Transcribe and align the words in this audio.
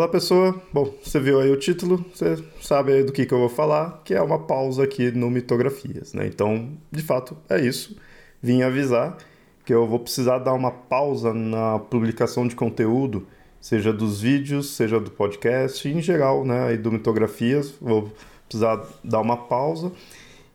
Olá 0.00 0.08
pessoa, 0.08 0.58
bom, 0.72 0.94
você 1.02 1.20
viu 1.20 1.38
aí 1.42 1.50
o 1.50 1.58
título, 1.58 2.02
você 2.10 2.42
sabe 2.58 3.02
do 3.02 3.12
que, 3.12 3.26
que 3.26 3.34
eu 3.34 3.38
vou 3.38 3.50
falar, 3.50 4.00
que 4.02 4.14
é 4.14 4.22
uma 4.22 4.38
pausa 4.38 4.82
aqui 4.82 5.10
no 5.10 5.30
Mitografias, 5.30 6.14
né? 6.14 6.26
Então, 6.26 6.70
de 6.90 7.02
fato, 7.02 7.36
é 7.50 7.60
isso. 7.60 7.94
Vim 8.42 8.62
avisar 8.62 9.18
que 9.62 9.74
eu 9.74 9.86
vou 9.86 9.98
precisar 9.98 10.38
dar 10.38 10.54
uma 10.54 10.70
pausa 10.70 11.34
na 11.34 11.78
publicação 11.78 12.48
de 12.48 12.56
conteúdo, 12.56 13.26
seja 13.60 13.92
dos 13.92 14.22
vídeos, 14.22 14.70
seja 14.70 14.98
do 14.98 15.10
podcast, 15.10 15.86
em 15.86 16.00
geral, 16.00 16.46
né? 16.46 16.68
Aí 16.68 16.78
do 16.78 16.90
Mitografias, 16.90 17.74
vou 17.78 18.10
precisar 18.48 18.82
dar 19.04 19.20
uma 19.20 19.36
pausa 19.36 19.92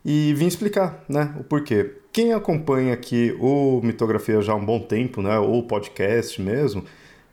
e 0.04 0.34
vim 0.34 0.48
explicar, 0.48 1.04
né, 1.08 1.32
o 1.38 1.44
porquê. 1.44 1.92
Quem 2.12 2.32
acompanha 2.32 2.92
aqui 2.92 3.36
o 3.38 3.80
Mitografia 3.80 4.42
já 4.42 4.54
há 4.54 4.56
um 4.56 4.64
bom 4.64 4.80
tempo, 4.80 5.22
né, 5.22 5.38
ou 5.38 5.60
o 5.60 5.62
podcast 5.62 6.42
mesmo, 6.42 6.82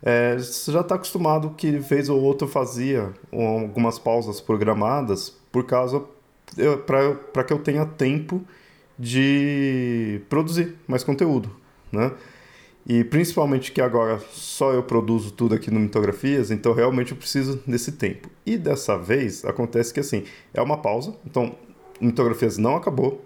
é, 0.06 0.36
já 0.38 0.82
está 0.82 0.96
acostumado 0.96 1.54
que 1.56 1.78
vez 1.78 2.10
ou 2.10 2.20
outra 2.20 2.46
fazia 2.46 3.10
algumas 3.32 3.98
pausas 3.98 4.38
programadas 4.38 5.34
por 5.50 5.64
causa 5.64 6.04
para 7.32 7.42
que 7.42 7.52
eu 7.52 7.58
tenha 7.58 7.86
tempo 7.86 8.44
de 8.98 10.20
produzir 10.28 10.76
mais 10.86 11.02
conteúdo, 11.02 11.50
né? 11.90 12.12
E 12.86 13.02
principalmente 13.02 13.72
que 13.72 13.80
agora 13.80 14.20
só 14.30 14.72
eu 14.74 14.82
produzo 14.82 15.30
tudo 15.30 15.54
aqui 15.54 15.70
no 15.70 15.80
Mitografias, 15.80 16.50
então 16.50 16.74
realmente 16.74 17.12
eu 17.12 17.16
preciso 17.16 17.58
desse 17.66 17.92
tempo. 17.92 18.28
E 18.44 18.58
dessa 18.58 18.98
vez 18.98 19.42
acontece 19.42 19.92
que 19.94 20.00
assim, 20.00 20.24
é 20.52 20.60
uma 20.60 20.76
pausa, 20.76 21.14
então 21.24 21.56
Mitografias 21.98 22.58
não 22.58 22.76
acabou, 22.76 23.24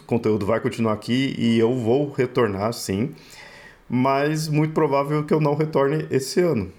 o 0.00 0.02
conteúdo 0.04 0.46
vai 0.46 0.58
continuar 0.58 0.94
aqui 0.94 1.34
e 1.38 1.58
eu 1.58 1.74
vou 1.74 2.10
retornar 2.12 2.72
sim, 2.72 3.14
mas 3.88 4.48
muito 4.48 4.72
provável 4.72 5.24
que 5.24 5.34
eu 5.34 5.40
não 5.40 5.54
retorne 5.54 6.06
esse 6.10 6.40
ano. 6.40 6.70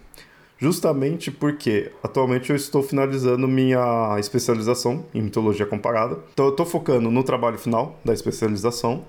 Justamente 0.58 1.30
porque 1.32 1.92
atualmente 2.02 2.50
eu 2.50 2.56
estou 2.56 2.82
finalizando 2.82 3.48
minha 3.48 4.16
especialização 4.20 5.06
em 5.14 5.22
mitologia 5.22 5.66
comparada. 5.66 6.18
Então 6.34 6.46
eu 6.46 6.52
estou 6.52 6.66
focando 6.66 7.12
no 7.12 7.24
trabalho 7.24 7.58
final 7.58 8.00
da 8.06 8.14
especialização 8.14 9.04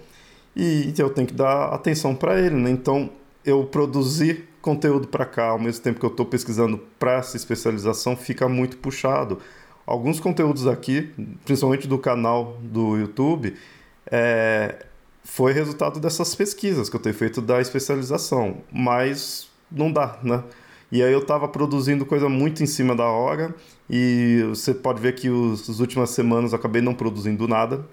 e 0.55 0.93
eu 0.99 1.11
tenho 1.11 1.27
que 1.27 1.35
dar 1.35 1.67
atenção 1.69 2.15
para 2.15 2.41
ele, 2.41 2.57
né? 2.57 2.71
Então 2.71 3.11
eu 3.45 3.65
produzir 3.65 4.49
conteúdo 4.61 5.07
para 5.07 5.25
cá 5.25 5.51
ao 5.51 5.59
mesmo 5.59 5.83
tempo 5.85 6.01
que 6.01 6.07
eu 6.07 6.11
estou 6.11 6.27
pesquisando 6.27 6.79
para 6.99 7.19
essa 7.19 7.37
especialização 7.37 8.17
fica 8.17 8.49
muito 8.49 8.77
puxado 8.79 9.39
alguns 9.87 10.19
conteúdos 10.19 10.67
aqui, 10.67 11.13
principalmente 11.45 11.87
do 11.87 11.97
canal 11.97 12.59
do 12.61 12.97
YouTube, 12.97 13.55
é, 14.11 14.85
foi 15.27 15.53
resultado 15.53 15.99
dessas 15.99 16.35
pesquisas 16.37 16.89
que 16.89 16.95
eu 16.95 17.01
tenho 17.01 17.15
feito 17.15 17.43
da 17.43 17.61
especialização, 17.61 18.59
mas 18.73 19.49
não 19.71 19.91
dá, 19.93 20.19
né? 20.23 20.45
E 20.91 21.03
aí 21.03 21.13
eu 21.13 21.19
estava 21.19 21.49
produzindo 21.49 22.07
coisa 22.07 22.29
muito 22.29 22.63
em 22.63 22.67
cima 22.67 22.95
da 22.95 23.07
hora 23.07 23.53
e 23.91 24.45
você 24.49 24.73
pode 24.73 25.01
ver 25.01 25.17
que 25.17 25.29
os, 25.29 25.69
as 25.69 25.81
últimas 25.81 26.11
semanas 26.11 26.53
eu 26.53 26.59
acabei 26.59 26.81
não 26.81 26.95
produzindo 26.95 27.49
nada. 27.49 27.85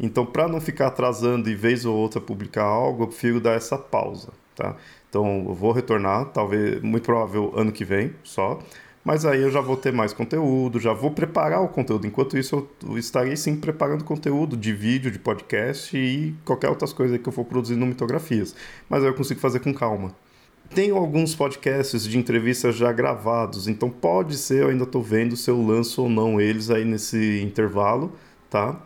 Então, 0.00 0.26
para 0.26 0.48
não 0.48 0.60
ficar 0.60 0.88
atrasando 0.88 1.48
e 1.48 1.54
vez 1.54 1.84
ou 1.84 1.96
outra 1.96 2.20
publicar 2.20 2.64
algo, 2.64 3.04
eu 3.04 3.06
prefiro 3.06 3.40
dar 3.40 3.52
essa 3.52 3.78
pausa, 3.78 4.30
tá? 4.56 4.74
Então, 5.08 5.44
eu 5.46 5.54
vou 5.54 5.70
retornar, 5.70 6.26
talvez, 6.32 6.82
muito 6.82 7.04
provável, 7.04 7.52
ano 7.56 7.70
que 7.70 7.84
vem 7.84 8.12
só. 8.24 8.58
Mas 9.04 9.26
aí 9.26 9.42
eu 9.42 9.50
já 9.50 9.60
vou 9.60 9.76
ter 9.76 9.92
mais 9.92 10.14
conteúdo, 10.14 10.80
já 10.80 10.94
vou 10.94 11.10
preparar 11.10 11.62
o 11.62 11.68
conteúdo. 11.68 12.06
Enquanto 12.06 12.38
isso, 12.38 12.66
eu 12.88 12.98
estarei 12.98 13.36
sim 13.36 13.54
preparando 13.54 14.02
conteúdo 14.02 14.56
de 14.56 14.72
vídeo, 14.72 15.10
de 15.10 15.18
podcast 15.18 15.94
e 15.94 16.34
qualquer 16.44 16.70
outras 16.70 16.92
coisas 16.92 17.20
que 17.20 17.28
eu 17.28 17.32
for 17.32 17.44
produzindo 17.44 17.80
no 17.80 17.86
Mitografias. 17.86 18.54
Mas 18.88 19.02
aí 19.02 19.10
eu 19.10 19.14
consigo 19.14 19.40
fazer 19.40 19.60
com 19.60 19.74
calma. 19.74 20.14
Tenho 20.74 20.96
alguns 20.96 21.34
podcasts 21.34 22.04
de 22.04 22.16
entrevistas 22.16 22.74
já 22.74 22.90
gravados, 22.90 23.68
então 23.68 23.90
pode 23.90 24.36
ser, 24.38 24.62
eu 24.62 24.68
ainda 24.68 24.84
estou 24.84 25.02
vendo 25.02 25.36
se 25.36 25.50
eu 25.50 25.60
lanço 25.62 26.02
ou 26.02 26.08
não 26.08 26.40
eles 26.40 26.70
aí 26.70 26.84
nesse 26.84 27.40
intervalo, 27.42 28.12
tá? 28.48 28.80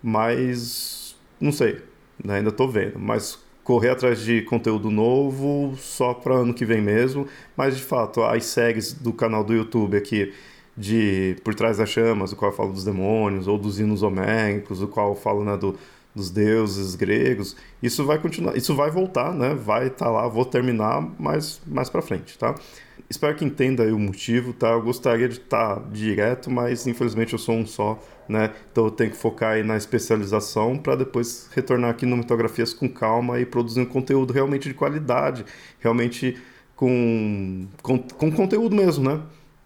Mas 0.00 1.16
não 1.40 1.50
sei, 1.50 1.82
né? 2.24 2.36
ainda 2.36 2.50
estou 2.50 2.70
vendo. 2.70 2.98
Mas 2.98 3.38
correr 3.66 3.90
atrás 3.90 4.20
de 4.20 4.42
conteúdo 4.42 4.92
novo 4.92 5.74
só 5.76 6.14
para 6.14 6.36
ano 6.36 6.54
que 6.54 6.64
vem 6.64 6.80
mesmo. 6.80 7.26
Mas 7.56 7.76
de 7.76 7.82
fato, 7.82 8.22
as 8.22 8.44
séries 8.44 8.92
do 8.92 9.12
canal 9.12 9.42
do 9.42 9.52
YouTube 9.52 9.96
aqui 9.96 10.32
de 10.76 11.36
Por 11.42 11.52
Trás 11.52 11.78
das 11.78 11.88
Chamas, 11.88 12.32
o 12.32 12.36
qual 12.36 12.52
eu 12.52 12.56
falo 12.56 12.72
dos 12.72 12.84
demônios, 12.84 13.48
ou 13.48 13.58
dos 13.58 13.80
hinos 13.80 14.04
homéricos, 14.04 14.80
o 14.80 14.86
qual 14.86 15.08
eu 15.08 15.14
falo 15.16 15.44
né, 15.44 15.56
do, 15.56 15.76
dos 16.14 16.30
deuses 16.30 16.94
gregos, 16.94 17.56
isso 17.82 18.04
vai 18.04 18.20
continuar, 18.20 18.56
isso 18.56 18.72
vai 18.72 18.88
voltar, 18.88 19.34
né? 19.34 19.52
Vai 19.52 19.88
estar 19.88 20.04
tá 20.04 20.10
lá, 20.12 20.28
vou 20.28 20.44
terminar 20.44 21.00
mais, 21.18 21.60
mais 21.66 21.90
para 21.90 22.00
frente, 22.00 22.38
tá? 22.38 22.54
Espero 23.08 23.36
que 23.36 23.44
entenda 23.44 23.84
o 23.94 23.98
motivo, 23.98 24.52
tá? 24.52 24.70
Eu 24.70 24.82
gostaria 24.82 25.28
de 25.28 25.36
estar 25.36 25.76
tá 25.76 25.82
direto, 25.92 26.50
mas 26.50 26.86
infelizmente 26.88 27.32
eu 27.32 27.38
sou 27.38 27.54
um 27.54 27.64
só, 27.64 28.02
né? 28.28 28.52
Então 28.72 28.86
eu 28.86 28.90
tenho 28.90 29.12
que 29.12 29.16
focar 29.16 29.52
aí 29.52 29.62
na 29.62 29.76
especialização 29.76 30.76
para 30.76 30.96
depois 30.96 31.48
retornar 31.54 31.90
aqui 31.90 32.04
no 32.04 32.16
Mitografias 32.16 32.74
com 32.74 32.88
calma 32.88 33.38
e 33.38 33.46
produzir 33.46 33.80
um 33.80 33.86
conteúdo 33.86 34.32
realmente 34.32 34.68
de 34.68 34.74
qualidade, 34.74 35.44
realmente 35.78 36.36
com, 36.74 37.68
com, 37.80 37.98
com 37.98 38.32
conteúdo 38.32 38.74
mesmo, 38.74 39.08
né? 39.08 39.22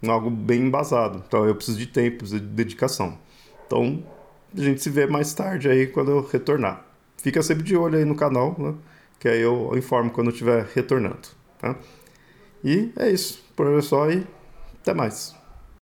Algo 0.07 0.29
bem 0.29 0.61
embasado. 0.61 1.23
Então 1.27 1.45
eu 1.45 1.55
preciso 1.55 1.79
de 1.79 1.87
tempo, 1.87 2.25
de 2.25 2.39
dedicação. 2.39 3.17
Então 3.65 4.03
a 4.55 4.61
gente 4.61 4.83
se 4.83 4.89
vê 4.91 5.07
mais 5.07 5.33
tarde 5.33 5.67
aí 5.67 5.87
quando 5.87 6.11
eu 6.11 6.21
retornar. 6.21 6.85
Fica 7.17 7.41
sempre 7.41 7.63
de 7.63 7.75
olho 7.75 7.97
aí 7.97 8.05
no 8.05 8.15
canal, 8.15 8.55
né? 8.59 8.75
Que 9.19 9.27
aí 9.27 9.41
eu 9.41 9.71
informo 9.75 10.11
quando 10.11 10.27
eu 10.27 10.33
estiver 10.33 10.67
retornando, 10.75 11.27
tá? 11.59 11.75
E 12.63 12.91
é 12.95 13.09
isso. 13.09 13.43
Por 13.55 13.67
hoje 13.67 13.85
é 13.85 13.89
só 13.89 14.09
e 14.09 14.25
até 14.81 14.93
mais. 14.93 15.40